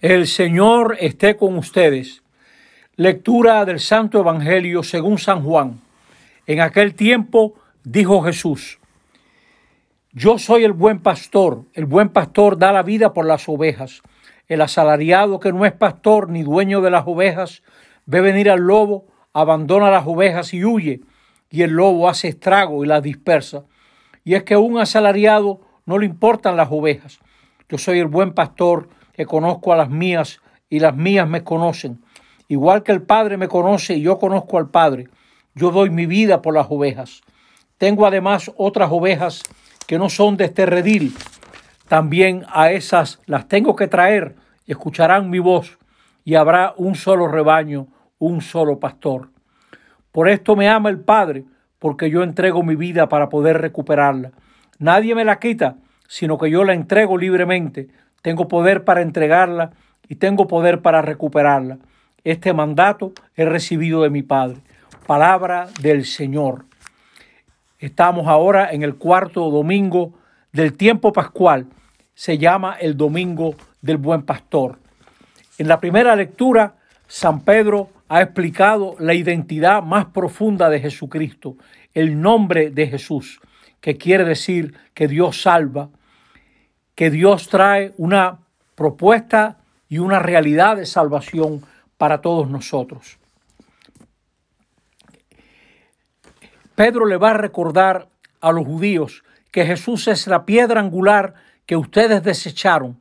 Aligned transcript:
El 0.00 0.28
Señor 0.28 0.96
esté 1.00 1.36
con 1.36 1.58
ustedes. 1.58 2.22
Lectura 2.94 3.64
del 3.64 3.80
Santo 3.80 4.20
Evangelio 4.20 4.84
según 4.84 5.18
San 5.18 5.42
Juan. 5.42 5.80
En 6.46 6.60
aquel 6.60 6.94
tiempo 6.94 7.54
dijo 7.82 8.22
Jesús, 8.22 8.78
Yo 10.12 10.38
soy 10.38 10.62
el 10.62 10.70
buen 10.70 11.00
pastor, 11.00 11.64
el 11.74 11.86
buen 11.86 12.10
pastor 12.10 12.58
da 12.58 12.70
la 12.70 12.84
vida 12.84 13.12
por 13.12 13.26
las 13.26 13.48
ovejas. 13.48 14.02
El 14.46 14.60
asalariado 14.60 15.40
que 15.40 15.52
no 15.52 15.66
es 15.66 15.72
pastor 15.72 16.28
ni 16.28 16.44
dueño 16.44 16.80
de 16.80 16.92
las 16.92 17.02
ovejas, 17.04 17.64
ve 18.06 18.20
venir 18.20 18.50
al 18.50 18.60
lobo, 18.60 19.04
abandona 19.32 19.90
las 19.90 20.06
ovejas 20.06 20.54
y 20.54 20.64
huye, 20.64 21.00
y 21.50 21.62
el 21.62 21.72
lobo 21.72 22.08
hace 22.08 22.28
estrago 22.28 22.84
y 22.84 22.86
las 22.86 23.02
dispersa. 23.02 23.64
Y 24.22 24.36
es 24.36 24.44
que 24.44 24.54
a 24.54 24.60
un 24.60 24.78
asalariado 24.78 25.60
no 25.86 25.98
le 25.98 26.06
importan 26.06 26.56
las 26.56 26.68
ovejas. 26.70 27.18
Yo 27.68 27.78
soy 27.78 27.98
el 27.98 28.06
buen 28.06 28.32
pastor 28.32 28.90
que 29.18 29.26
conozco 29.26 29.72
a 29.72 29.76
las 29.76 29.90
mías 29.90 30.40
y 30.70 30.78
las 30.78 30.94
mías 30.94 31.28
me 31.28 31.42
conocen. 31.42 31.98
Igual 32.46 32.84
que 32.84 32.92
el 32.92 33.02
Padre 33.02 33.36
me 33.36 33.48
conoce 33.48 33.94
y 33.94 34.02
yo 34.02 34.16
conozco 34.16 34.58
al 34.58 34.70
Padre, 34.70 35.08
yo 35.56 35.72
doy 35.72 35.90
mi 35.90 36.06
vida 36.06 36.40
por 36.40 36.54
las 36.54 36.68
ovejas. 36.70 37.22
Tengo 37.78 38.06
además 38.06 38.52
otras 38.56 38.92
ovejas 38.92 39.42
que 39.88 39.98
no 39.98 40.08
son 40.08 40.36
de 40.36 40.44
este 40.44 40.66
redil. 40.66 41.16
También 41.88 42.44
a 42.52 42.70
esas 42.70 43.18
las 43.26 43.48
tengo 43.48 43.74
que 43.74 43.88
traer 43.88 44.36
y 44.66 44.70
escucharán 44.70 45.30
mi 45.30 45.40
voz 45.40 45.78
y 46.24 46.36
habrá 46.36 46.74
un 46.76 46.94
solo 46.94 47.26
rebaño, 47.26 47.88
un 48.20 48.40
solo 48.40 48.78
pastor. 48.78 49.30
Por 50.12 50.28
esto 50.28 50.54
me 50.54 50.68
ama 50.68 50.90
el 50.90 51.00
Padre, 51.00 51.42
porque 51.80 52.08
yo 52.08 52.22
entrego 52.22 52.62
mi 52.62 52.76
vida 52.76 53.08
para 53.08 53.28
poder 53.28 53.60
recuperarla. 53.60 54.30
Nadie 54.78 55.16
me 55.16 55.24
la 55.24 55.40
quita, 55.40 55.74
sino 56.06 56.38
que 56.38 56.52
yo 56.52 56.62
la 56.62 56.74
entrego 56.74 57.18
libremente 57.18 57.88
tengo 58.22 58.48
poder 58.48 58.84
para 58.84 59.02
entregarla 59.02 59.72
y 60.08 60.16
tengo 60.16 60.46
poder 60.46 60.80
para 60.80 61.02
recuperarla. 61.02 61.78
Este 62.24 62.52
mandato 62.52 63.12
he 63.36 63.44
recibido 63.44 64.02
de 64.02 64.10
mi 64.10 64.22
Padre. 64.22 64.58
Palabra 65.06 65.68
del 65.80 66.04
Señor. 66.04 66.66
Estamos 67.78 68.26
ahora 68.26 68.72
en 68.72 68.82
el 68.82 68.96
cuarto 68.96 69.50
domingo 69.50 70.14
del 70.52 70.74
tiempo 70.74 71.12
pascual. 71.12 71.66
Se 72.14 72.36
llama 72.36 72.76
el 72.80 72.96
Domingo 72.96 73.54
del 73.80 73.98
Buen 73.98 74.22
Pastor. 74.22 74.78
En 75.58 75.68
la 75.68 75.80
primera 75.80 76.16
lectura, 76.16 76.74
San 77.06 77.40
Pedro 77.40 77.90
ha 78.08 78.22
explicado 78.22 78.96
la 78.98 79.14
identidad 79.14 79.82
más 79.82 80.06
profunda 80.06 80.68
de 80.68 80.80
Jesucristo, 80.80 81.56
el 81.94 82.20
nombre 82.20 82.70
de 82.70 82.86
Jesús, 82.86 83.40
que 83.80 83.96
quiere 83.96 84.24
decir 84.24 84.74
que 84.94 85.08
Dios 85.08 85.42
salva, 85.42 85.90
que 86.98 87.10
Dios 87.10 87.48
trae 87.48 87.94
una 87.96 88.40
propuesta 88.74 89.58
y 89.88 89.98
una 89.98 90.18
realidad 90.18 90.78
de 90.78 90.84
salvación 90.84 91.62
para 91.96 92.20
todos 92.20 92.50
nosotros. 92.50 93.20
Pedro 96.74 97.06
le 97.06 97.16
va 97.16 97.30
a 97.30 97.34
recordar 97.34 98.08
a 98.40 98.50
los 98.50 98.66
judíos 98.66 99.22
que 99.52 99.64
Jesús 99.64 100.08
es 100.08 100.26
la 100.26 100.44
piedra 100.44 100.80
angular 100.80 101.34
que 101.66 101.76
ustedes 101.76 102.24
desecharon 102.24 102.98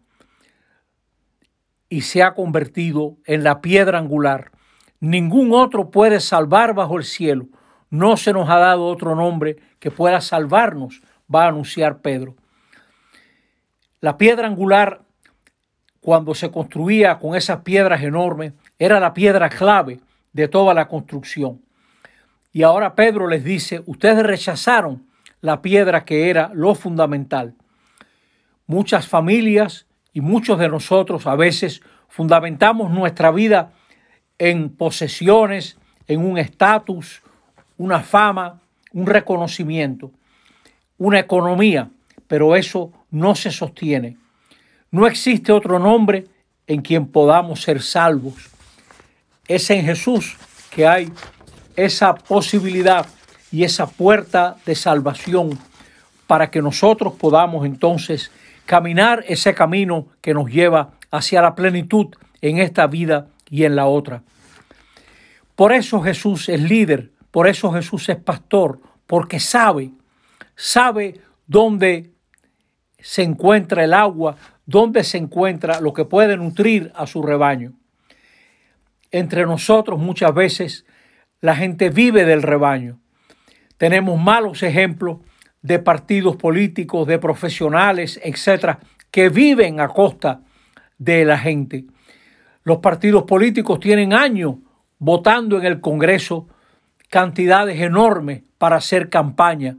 y 1.90 2.02
se 2.02 2.22
ha 2.22 2.36
convertido 2.36 3.18
en 3.26 3.44
la 3.44 3.62
piedra 3.62 3.98
angular. 3.98 4.52
Ningún 5.00 5.54
otro 5.54 5.90
puede 5.90 6.20
salvar 6.20 6.76
bajo 6.76 7.00
el 7.00 7.04
cielo. 7.04 7.48
No 7.90 8.16
se 8.16 8.32
nos 8.32 8.48
ha 8.48 8.60
dado 8.60 8.86
otro 8.86 9.16
nombre 9.16 9.58
que 9.80 9.90
pueda 9.90 10.22
salvarnos, 10.22 11.02
va 11.34 11.46
a 11.46 11.48
anunciar 11.48 12.04
Pedro. 12.04 12.36
La 14.00 14.18
piedra 14.18 14.48
angular, 14.48 15.02
cuando 16.02 16.36
se 16.36 16.52
construía 16.52 17.18
con 17.18 17.36
esas 17.36 17.62
piedras 17.62 18.04
enormes, 18.04 18.54
era 18.78 19.00
la 19.00 19.14
piedra 19.14 19.50
clave 19.50 20.00
de 20.34 20.48
toda 20.48 20.76
la 20.76 20.88
construcción. 20.88 21.62
Y 22.54 22.64
ahora 22.64 22.94
Pedro 22.94 23.28
les 23.28 23.44
dice, 23.44 23.82
ustedes 23.88 24.24
rechazaron 24.24 25.08
la 25.42 25.62
piedra 25.62 26.06
que 26.06 26.30
era 26.30 26.52
lo 26.54 26.76
fundamental. 26.76 27.56
Muchas 28.68 29.08
familias 29.08 29.88
y 30.14 30.22
muchos 30.22 30.60
de 30.60 30.70
nosotros 30.70 31.26
a 31.26 31.36
veces 31.36 31.82
fundamentamos 32.08 32.92
nuestra 32.92 33.32
vida 33.32 33.72
en 34.38 34.70
posesiones, 34.70 35.78
en 36.08 36.24
un 36.24 36.38
estatus, 36.38 37.22
una 37.78 38.02
fama, 38.02 38.60
un 38.94 39.08
reconocimiento, 39.08 40.12
una 40.98 41.20
economía, 41.20 41.90
pero 42.28 42.56
eso 42.56 42.92
no 43.12 43.36
se 43.36 43.52
sostiene. 43.52 44.18
No 44.92 45.08
existe 45.08 45.52
otro 45.52 45.80
nombre 45.80 46.26
en 46.66 46.82
quien 46.82 47.08
podamos 47.08 47.62
ser 47.62 47.82
salvos. 47.82 48.50
Es 49.48 49.70
en 49.70 49.86
Jesús 49.86 50.38
que 50.70 50.88
hay 50.88 51.12
esa 51.76 52.16
posibilidad 52.16 53.06
y 53.52 53.64
esa 53.64 53.88
puerta 53.88 54.58
de 54.66 54.76
salvación 54.76 55.58
para 56.26 56.52
que 56.52 56.62
nosotros 56.62 57.14
podamos 57.14 57.66
entonces 57.66 58.32
caminar 58.66 59.24
ese 59.28 59.54
camino 59.54 60.08
que 60.22 60.34
nos 60.34 60.52
lleva 60.52 60.92
hacia 61.10 61.42
la 61.42 61.56
plenitud 61.56 62.08
en 62.42 62.60
esta 62.60 62.88
vida 62.88 63.28
y 63.50 63.64
en 63.64 63.76
la 63.76 63.86
otra. 63.86 64.24
Por 65.56 65.72
eso 65.72 66.02
Jesús 66.02 66.50
es 66.50 66.62
líder, 66.62 67.12
por 67.32 67.48
eso 67.48 67.72
Jesús 67.72 68.10
es 68.10 68.18
pastor, 68.18 68.80
porque 69.08 69.40
sabe, 69.40 69.92
sabe 70.56 71.22
dónde 71.48 72.12
se 73.08 73.24
encuentra 73.24 73.86
el 73.86 73.94
agua, 73.94 74.36
dónde 74.66 75.06
se 75.06 75.18
encuentra 75.18 75.80
lo 75.80 75.94
que 75.94 76.04
puede 76.04 76.36
nutrir 76.36 76.92
a 76.94 77.08
su 77.08 77.24
rebaño. 77.24 77.72
Entre 79.12 79.46
nosotros 79.46 79.98
muchas 79.98 80.34
veces 80.34 80.86
la 81.40 81.56
gente 81.56 81.90
vive 81.90 82.26
del 82.26 82.44
rebaño. 82.44 83.00
Tenemos 83.78 84.20
malos 84.20 84.62
ejemplos 84.62 85.20
de 85.62 85.80
partidos 85.80 86.36
políticos, 86.36 87.08
de 87.08 87.18
profesionales, 87.18 88.20
etcétera, 88.22 88.80
que 89.10 89.30
viven 89.30 89.80
a 89.80 89.88
costa 89.88 90.42
de 90.98 91.24
la 91.24 91.38
gente. 91.38 91.86
Los 92.66 92.80
partidos 92.80 93.24
políticos 93.24 93.80
tienen 93.80 94.12
años 94.12 94.56
votando 95.00 95.58
en 95.58 95.66
el 95.66 95.80
Congreso 95.80 96.50
cantidades 97.10 97.80
enormes 97.80 98.44
para 98.58 98.76
hacer 98.76 99.08
campaña. 99.08 99.78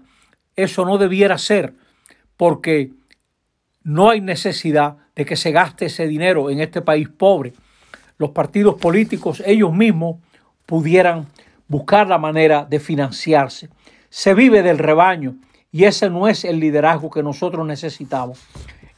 Eso 0.56 0.86
no 0.86 0.96
debiera 0.96 1.36
ser, 1.36 1.74
porque 2.38 2.92
no 3.88 4.10
hay 4.10 4.20
necesidad 4.20 4.98
de 5.16 5.24
que 5.24 5.34
se 5.34 5.50
gaste 5.50 5.86
ese 5.86 6.06
dinero 6.06 6.50
en 6.50 6.60
este 6.60 6.82
país 6.82 7.08
pobre. 7.08 7.54
Los 8.18 8.32
partidos 8.32 8.74
políticos 8.74 9.42
ellos 9.46 9.72
mismos 9.72 10.16
pudieran 10.66 11.26
buscar 11.68 12.06
la 12.06 12.18
manera 12.18 12.66
de 12.66 12.80
financiarse. 12.80 13.70
Se 14.10 14.34
vive 14.34 14.62
del 14.62 14.76
rebaño 14.76 15.36
y 15.72 15.84
ese 15.84 16.10
no 16.10 16.28
es 16.28 16.44
el 16.44 16.60
liderazgo 16.60 17.08
que 17.08 17.22
nosotros 17.22 17.66
necesitamos. 17.66 18.46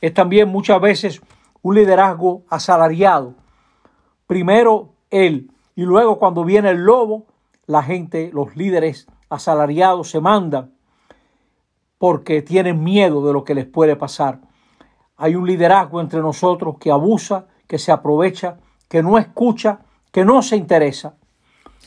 Es 0.00 0.12
también 0.12 0.48
muchas 0.48 0.80
veces 0.80 1.20
un 1.62 1.76
liderazgo 1.76 2.42
asalariado. 2.50 3.36
Primero 4.26 4.94
él 5.10 5.52
y 5.76 5.82
luego 5.82 6.18
cuando 6.18 6.42
viene 6.42 6.70
el 6.70 6.78
lobo, 6.78 7.26
la 7.66 7.84
gente, 7.84 8.32
los 8.32 8.56
líderes 8.56 9.06
asalariados 9.28 10.10
se 10.10 10.20
mandan 10.20 10.72
porque 11.96 12.42
tienen 12.42 12.82
miedo 12.82 13.24
de 13.24 13.32
lo 13.32 13.44
que 13.44 13.54
les 13.54 13.66
puede 13.66 13.94
pasar. 13.94 14.49
Hay 15.22 15.34
un 15.34 15.47
liderazgo 15.47 16.00
entre 16.00 16.20
nosotros 16.20 16.76
que 16.81 16.91
abusa, 16.91 17.44
que 17.69 17.78
se 17.78 17.92
aprovecha, 17.92 18.56
que 18.88 19.03
no 19.03 19.19
escucha, 19.19 19.81
que 20.10 20.25
no 20.25 20.41
se 20.41 20.56
interesa. 20.56 21.14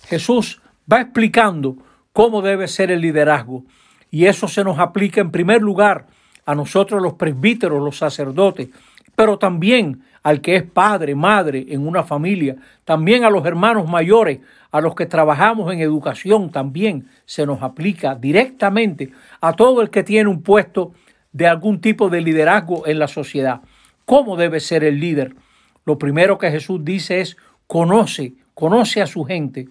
Jesús 0.05 0.61
va 0.91 1.01
explicando 1.01 1.75
cómo 2.13 2.43
debe 2.43 2.67
ser 2.67 2.91
el 2.91 3.01
liderazgo 3.01 3.63
y 4.11 4.27
eso 4.27 4.47
se 4.47 4.63
nos 4.63 4.77
aplica 4.77 5.19
en 5.19 5.31
primer 5.31 5.63
lugar 5.63 6.05
a 6.45 6.53
nosotros 6.53 7.01
los 7.01 7.13
presbíteros, 7.13 7.81
los 7.81 7.97
sacerdotes, 7.97 8.69
pero 9.15 9.39
también 9.39 10.03
al 10.21 10.39
que 10.39 10.55
es 10.55 10.63
padre, 10.63 11.15
madre 11.15 11.65
en 11.69 11.87
una 11.87 12.03
familia, 12.03 12.55
también 12.85 13.23
a 13.23 13.31
los 13.31 13.43
hermanos 13.47 13.89
mayores, 13.89 14.41
a 14.71 14.79
los 14.79 14.93
que 14.93 15.07
trabajamos 15.07 15.73
en 15.73 15.79
educación, 15.79 16.51
también 16.51 17.07
se 17.25 17.47
nos 17.47 17.63
aplica 17.63 18.13
directamente 18.13 19.11
a 19.41 19.53
todo 19.53 19.81
el 19.81 19.89
que 19.89 20.03
tiene 20.03 20.29
un 20.29 20.43
puesto 20.43 20.93
de 21.33 21.47
algún 21.47 21.81
tipo 21.81 22.09
de 22.09 22.21
liderazgo 22.21 22.87
en 22.87 22.99
la 22.99 23.07
sociedad. 23.07 23.61
¿Cómo 24.05 24.37
debe 24.37 24.59
ser 24.59 24.83
el 24.83 24.99
líder? 24.99 25.35
Lo 25.85 25.97
primero 25.97 26.37
que 26.37 26.51
Jesús 26.51 26.85
dice 26.85 27.19
es 27.19 27.35
conoce, 27.67 28.33
conoce 28.53 29.01
a 29.01 29.07
su 29.07 29.23
gente, 29.25 29.67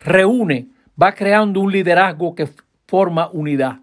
reúne, 0.00 0.68
va 1.00 1.12
creando 1.12 1.60
un 1.60 1.72
liderazgo 1.72 2.34
que 2.34 2.48
forma 2.86 3.28
unidad. 3.32 3.80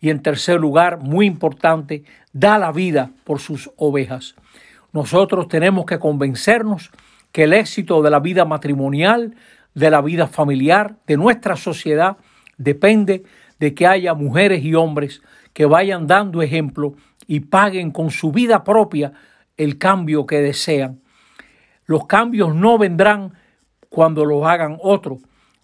Y 0.00 0.10
en 0.10 0.22
tercer 0.22 0.60
lugar, 0.60 0.98
muy 0.98 1.26
importante, 1.26 2.04
da 2.32 2.58
la 2.58 2.72
vida 2.72 3.10
por 3.24 3.40
sus 3.40 3.70
ovejas. 3.76 4.34
Nosotros 4.92 5.48
tenemos 5.48 5.86
que 5.86 5.98
convencernos 5.98 6.90
que 7.30 7.44
el 7.44 7.52
éxito 7.52 8.02
de 8.02 8.10
la 8.10 8.20
vida 8.20 8.44
matrimonial, 8.44 9.34
de 9.74 9.90
la 9.90 10.02
vida 10.02 10.26
familiar, 10.26 10.96
de 11.06 11.16
nuestra 11.16 11.56
sociedad, 11.56 12.18
depende 12.58 13.22
de 13.58 13.74
que 13.74 13.86
haya 13.86 14.14
mujeres 14.14 14.64
y 14.64 14.74
hombres 14.74 15.22
que 15.52 15.66
vayan 15.66 16.06
dando 16.06 16.42
ejemplo 16.42 16.94
y 17.26 17.40
paguen 17.40 17.90
con 17.90 18.10
su 18.10 18.32
vida 18.32 18.64
propia 18.64 19.12
el 19.56 19.78
cambio 19.78 20.26
que 20.26 20.40
desean. 20.40 21.00
Los 21.86 22.06
cambios 22.06 22.54
no 22.54 22.78
vendrán 22.78 23.34
cuando 23.88 24.24
los 24.24 24.44
hagan 24.46 24.78
otros. 24.80 25.18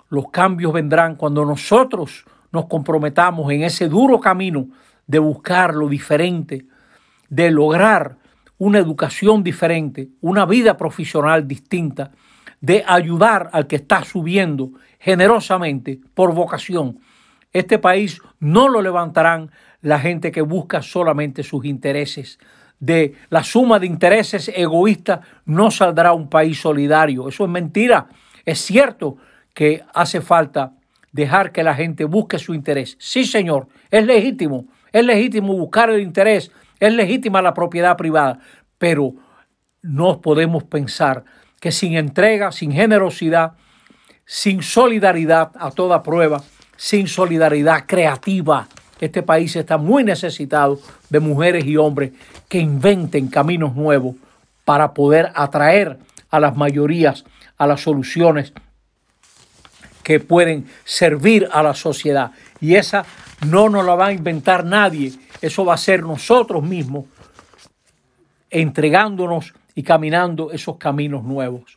Los 0.08 0.30
cambios 0.30 0.72
vendrán 0.72 1.16
cuando 1.16 1.44
nosotros 1.44 2.24
nos 2.52 2.66
comprometamos 2.66 3.50
en 3.52 3.62
ese 3.62 3.88
duro 3.88 4.20
camino 4.20 4.68
de 5.06 5.18
buscar 5.18 5.74
lo 5.74 5.88
diferente, 5.88 6.66
de 7.28 7.50
lograr 7.50 8.16
una 8.58 8.78
educación 8.78 9.42
diferente, 9.42 10.08
una 10.20 10.44
vida 10.44 10.76
profesional 10.76 11.46
distinta, 11.46 12.10
de 12.60 12.84
ayudar 12.86 13.50
al 13.52 13.66
que 13.66 13.76
está 13.76 14.04
subiendo 14.04 14.72
generosamente 14.98 16.00
por 16.14 16.34
vocación. 16.34 16.98
Este 17.58 17.78
país 17.78 18.20
no 18.38 18.68
lo 18.68 18.82
levantarán 18.82 19.50
la 19.80 19.98
gente 19.98 20.30
que 20.30 20.42
busca 20.42 20.82
solamente 20.82 21.42
sus 21.42 21.64
intereses. 21.64 22.38
De 22.78 23.14
la 23.30 23.42
suma 23.42 23.78
de 23.78 23.86
intereses 23.86 24.50
egoístas 24.54 25.20
no 25.44 25.70
saldrá 25.70 26.12
un 26.12 26.28
país 26.28 26.60
solidario. 26.60 27.28
Eso 27.28 27.44
es 27.44 27.50
mentira. 27.50 28.06
Es 28.44 28.60
cierto 28.60 29.16
que 29.54 29.82
hace 29.92 30.20
falta 30.20 30.74
dejar 31.10 31.50
que 31.50 31.64
la 31.64 31.74
gente 31.74 32.04
busque 32.04 32.38
su 32.38 32.54
interés. 32.54 32.96
Sí, 33.00 33.24
señor, 33.24 33.66
es 33.90 34.06
legítimo. 34.06 34.66
Es 34.92 35.04
legítimo 35.04 35.54
buscar 35.54 35.90
el 35.90 36.00
interés. 36.00 36.52
Es 36.78 36.92
legítima 36.92 37.42
la 37.42 37.54
propiedad 37.54 37.96
privada. 37.96 38.38
Pero 38.78 39.14
no 39.82 40.20
podemos 40.20 40.62
pensar 40.62 41.24
que 41.60 41.72
sin 41.72 41.96
entrega, 41.96 42.52
sin 42.52 42.70
generosidad, 42.70 43.54
sin 44.24 44.62
solidaridad 44.62 45.50
a 45.58 45.72
toda 45.72 46.02
prueba, 46.04 46.42
sin 46.78 47.08
solidaridad 47.08 47.84
creativa, 47.86 48.68
este 49.00 49.22
país 49.22 49.54
está 49.56 49.76
muy 49.76 50.04
necesitado 50.04 50.80
de 51.10 51.20
mujeres 51.20 51.66
y 51.66 51.76
hombres 51.76 52.12
que 52.48 52.58
inventen 52.58 53.28
caminos 53.28 53.74
nuevos 53.74 54.14
para 54.64 54.94
poder 54.94 55.30
atraer 55.34 55.98
a 56.30 56.40
las 56.40 56.56
mayorías 56.56 57.24
a 57.58 57.66
las 57.66 57.80
soluciones 57.80 58.52
que 60.04 60.20
pueden 60.20 60.68
servir 60.84 61.48
a 61.52 61.62
la 61.62 61.74
sociedad. 61.74 62.30
Y 62.60 62.76
esa 62.76 63.04
no 63.46 63.68
nos 63.68 63.84
la 63.84 63.96
va 63.96 64.06
a 64.06 64.12
inventar 64.12 64.64
nadie, 64.64 65.12
eso 65.42 65.64
va 65.64 65.74
a 65.74 65.78
ser 65.78 66.04
nosotros 66.04 66.62
mismos 66.62 67.06
entregándonos 68.50 69.52
y 69.74 69.82
caminando 69.82 70.52
esos 70.52 70.76
caminos 70.76 71.24
nuevos. 71.24 71.76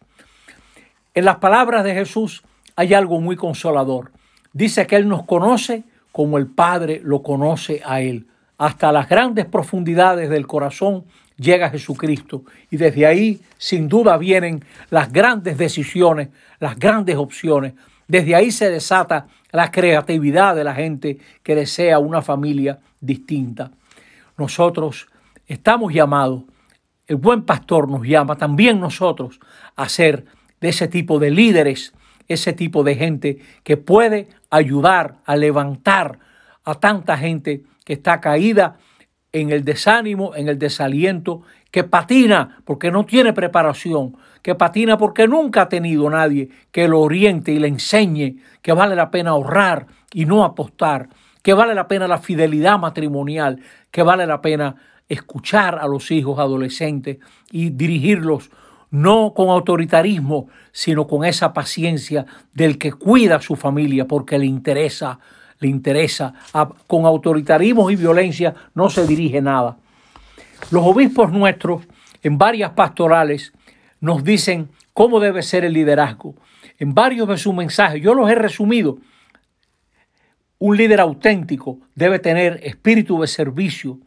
En 1.13 1.25
las 1.25 1.38
palabras 1.38 1.83
de 1.83 1.94
Jesús 1.94 2.44
hay 2.75 2.94
algo 2.94 3.19
muy 3.19 3.36
consolador. 3.36 4.12
Dice 4.53 4.88
que 4.88 4.95
Él 4.95 5.07
nos 5.07 5.25
conoce 5.25 5.83
como 6.12 6.38
el 6.38 6.48
Padre 6.48 7.01
lo 7.03 7.24
conoce 7.24 7.81
a 7.86 8.01
Él. 8.01 8.27
Hasta 8.57 8.92
las 8.92 9.09
grandes 9.09 9.45
profundidades 9.45 10.30
del 10.30 10.45
corazón 10.45 11.06
llega 11.38 11.69
Jesucristo 11.69 12.44
y 12.69 12.77
desde 12.77 13.06
ahí 13.06 13.42
sin 13.57 13.88
duda 13.88 14.18
vienen 14.18 14.63
las 14.89 15.12
grandes 15.12 15.57
decisiones, 15.57 16.30
las 16.59 16.77
grandes 16.77 17.15
opciones. 17.15 17.74
Desde 18.07 18.36
ahí 18.36 18.51
se 18.51 18.69
desata 18.69 19.27
la 19.51 19.71
creatividad 19.71 20.56
de 20.56 20.63
la 20.63 20.75
gente 20.75 21.18
que 21.44 21.56
desea 21.56 22.00
una 22.00 22.21
familia 22.21 22.80
distinta. 23.00 23.71
Nosotros 24.38 25.07
estamos 25.48 25.94
llamados, 25.94 26.44
el 27.07 27.15
buen 27.18 27.44
pastor 27.44 27.89
nos 27.89 28.03
llama 28.03 28.38
también 28.38 28.80
nosotros 28.80 29.39
a 29.75 29.89
ser 29.89 30.25
de 30.62 30.69
ese 30.69 30.88
tipo 30.88 31.19
de 31.19 31.31
líderes, 31.31 31.94
ese 32.27 32.53
tipo 32.53 32.83
de 32.83 32.95
gente 32.95 33.39
que 33.63 33.77
puede 33.77 34.29
ayudar 34.50 35.18
a 35.25 35.35
levantar 35.35 36.19
a 36.63 36.75
tanta 36.75 37.18
gente 37.18 37.63
que 37.85 37.94
está 37.94 38.21
caída 38.21 38.77
en 39.31 39.51
el 39.51 39.63
desánimo, 39.63 40.35
en 40.35 40.50
el 40.50 40.59
desaliento, 40.59 41.41
que 41.71 41.83
patina 41.83 42.62
porque 42.65 42.91
no 42.91 43.06
tiene 43.06 43.33
preparación, 43.33 44.18
que 44.41 44.56
patina 44.56 44.97
porque 44.97 45.27
nunca 45.27 45.63
ha 45.63 45.69
tenido 45.69 46.09
nadie 46.09 46.50
que 46.71 46.88
lo 46.88 47.00
oriente 47.00 47.51
y 47.51 47.59
le 47.59 47.68
enseñe 47.68 48.38
que 48.62 48.74
vale 48.74 48.95
la 48.95 49.09
pena 49.09 49.31
ahorrar 49.31 49.88
y 50.13 50.25
no 50.25 50.44
apostar, 50.44 51.09
que 51.41 51.53
vale 51.53 51.74
la 51.74 51.88
pena 51.88 52.07
la 52.07 52.17
fidelidad 52.17 52.77
matrimonial, 52.77 53.62
que 53.89 54.03
vale 54.03 54.27
la 54.27 54.41
pena 54.41 54.75
escuchar 55.07 55.79
a 55.79 55.88
los 55.88 56.12
hijos 56.12 56.39
adolescentes 56.39 57.17
y 57.51 57.69
dirigirlos 57.69 58.51
no 58.91 59.33
con 59.33 59.49
autoritarismo, 59.49 60.47
sino 60.71 61.07
con 61.07 61.25
esa 61.25 61.53
paciencia 61.53 62.25
del 62.53 62.77
que 62.77 62.91
cuida 62.91 63.38
a 63.38 63.41
su 63.41 63.55
familia 63.55 64.05
porque 64.05 64.38
le 64.38 64.45
interesa, 64.45 65.19
le 65.59 65.69
interesa. 65.69 66.33
con 66.88 67.05
autoritarismo 67.05 67.89
y 67.89 67.95
violencia 67.95 68.53
no 68.75 68.89
se 68.89 69.07
dirige 69.07 69.41
nada. 69.41 69.77
Los 70.69 70.85
obispos 70.85 71.31
nuestros 71.31 71.83
en 72.21 72.38
varias 72.38 72.71
pastorales 72.71 73.53
nos 73.99 74.23
dicen 74.23 74.69
cómo 74.93 75.19
debe 75.19 75.41
ser 75.41 75.63
el 75.63 75.73
liderazgo. 75.73 76.35
En 76.77 76.93
varios 76.93 77.27
de 77.27 77.38
sus 77.38 77.53
mensajes, 77.53 78.01
yo 78.01 78.13
los 78.13 78.29
he 78.29 78.35
resumido. 78.35 78.97
Un 80.59 80.77
líder 80.77 80.99
auténtico 80.99 81.79
debe 81.95 82.19
tener 82.19 82.59
espíritu 82.63 83.21
de 83.21 83.27
servicio, 83.27 83.99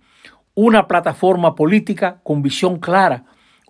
una 0.54 0.86
plataforma 0.86 1.54
política 1.54 2.20
con 2.22 2.42
visión 2.42 2.78
clara, 2.78 3.25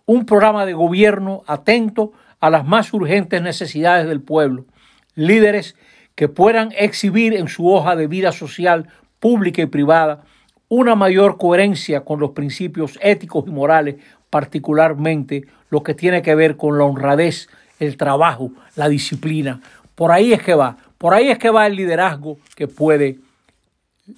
un 0.06 0.26
programa 0.26 0.66
de 0.66 0.74
gobierno 0.74 1.42
atento 1.46 2.12
a 2.40 2.50
las 2.50 2.66
más 2.66 2.92
urgentes 2.92 3.40
necesidades 3.40 4.06
del 4.06 4.20
pueblo, 4.20 4.66
líderes 5.14 5.76
que 6.14 6.28
puedan 6.28 6.72
exhibir 6.76 7.34
en 7.34 7.48
su 7.48 7.68
hoja 7.68 7.96
de 7.96 8.06
vida 8.06 8.32
social, 8.32 8.88
pública 9.18 9.62
y 9.62 9.66
privada 9.66 10.24
una 10.68 10.94
mayor 10.94 11.38
coherencia 11.38 12.04
con 12.04 12.20
los 12.20 12.30
principios 12.30 12.98
éticos 13.02 13.44
y 13.46 13.50
morales, 13.50 13.96
particularmente 14.30 15.44
lo 15.70 15.82
que 15.82 15.94
tiene 15.94 16.22
que 16.22 16.34
ver 16.34 16.56
con 16.56 16.78
la 16.78 16.84
honradez, 16.84 17.48
el 17.78 17.96
trabajo, 17.96 18.50
la 18.76 18.88
disciplina. 18.88 19.60
Por 19.94 20.10
ahí 20.10 20.32
es 20.32 20.42
que 20.42 20.54
va, 20.54 20.76
por 20.98 21.14
ahí 21.14 21.28
es 21.28 21.38
que 21.38 21.50
va 21.50 21.66
el 21.66 21.76
liderazgo 21.76 22.38
que 22.56 22.66
puede 22.66 23.18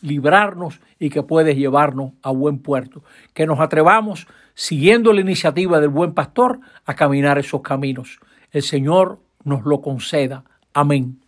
librarnos 0.02 0.80
y 0.98 1.10
que 1.10 1.22
puede 1.22 1.54
llevarnos 1.54 2.12
a 2.22 2.30
buen 2.30 2.58
puerto. 2.58 3.02
Que 3.34 3.46
nos 3.46 3.60
atrevamos, 3.60 4.26
siguiendo 4.54 5.12
la 5.12 5.20
iniciativa 5.20 5.80
del 5.80 5.90
buen 5.90 6.14
pastor, 6.14 6.60
a 6.84 6.94
caminar 6.94 7.38
esos 7.38 7.62
caminos. 7.62 8.18
El 8.50 8.62
Señor 8.62 9.20
nos 9.44 9.64
lo 9.64 9.80
conceda. 9.80 10.44
Amén. 10.72 11.20